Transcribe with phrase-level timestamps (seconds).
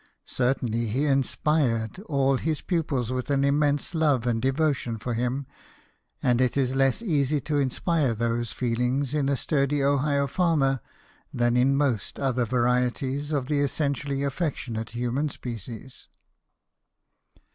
[0.25, 5.45] Certainly, he inspired all his pupils with an immense love and devotion for him;
[6.23, 10.79] and it is less easy to inspire those feelings in a sturdy Ohio farmer
[11.31, 16.07] than in most other varieties of the essentially affectionate human species.